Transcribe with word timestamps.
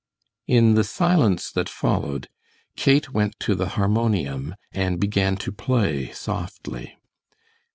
In 0.47 0.73
the 0.73 0.83
silence 0.83 1.51
that 1.51 1.69
followed 1.69 2.27
Kate 2.75 3.13
went 3.13 3.39
to 3.41 3.53
the 3.53 3.69
harmonium 3.77 4.55
and 4.71 4.99
began 4.99 5.37
to 5.37 5.51
play 5.51 6.11
softly. 6.11 6.97